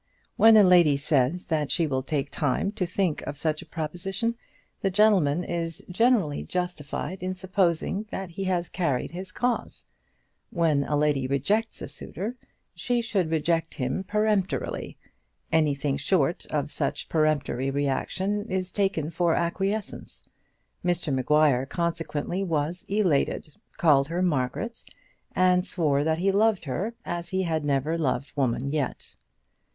When 0.35 0.57
a 0.57 0.63
lady 0.63 0.97
says 0.97 1.45
that 1.45 1.69
she 1.69 1.85
will 1.85 2.01
take 2.01 2.31
time 2.31 2.71
to 2.71 2.87
think 2.87 3.21
of 3.27 3.37
such 3.37 3.61
a 3.61 3.67
proposition, 3.67 4.33
the 4.81 4.89
gentleman 4.89 5.43
is 5.43 5.83
generally 5.91 6.41
justified 6.41 7.21
in 7.21 7.35
supposing 7.35 8.07
that 8.09 8.31
he 8.31 8.45
has 8.45 8.67
carried 8.67 9.11
his 9.11 9.31
cause. 9.31 9.93
When 10.49 10.83
a 10.85 10.95
lady 10.97 11.27
rejects 11.27 11.83
a 11.83 11.87
suitor, 11.87 12.35
she 12.73 12.99
should 13.03 13.29
reject 13.29 13.75
him 13.75 14.03
peremptorily. 14.03 14.97
Anything 15.51 15.97
short 15.97 16.47
of 16.47 16.71
such 16.71 17.07
peremptory 17.07 17.69
reaction 17.69 18.49
is 18.49 18.71
taken 18.71 19.11
for 19.11 19.35
acquiescence. 19.35 20.27
Mr 20.83 21.13
Maguire 21.13 21.67
consequently 21.67 22.43
was 22.43 22.85
elated, 22.89 23.53
called 23.77 24.07
her 24.07 24.23
Margaret, 24.23 24.83
and 25.35 25.63
swore 25.63 26.03
that 26.03 26.17
he 26.17 26.31
loved 26.31 26.65
her 26.65 26.95
as 27.05 27.29
he 27.29 27.43
had 27.43 27.63
never 27.63 27.99
loved 27.99 28.31
woman 28.35 28.71
yet. 28.71 29.15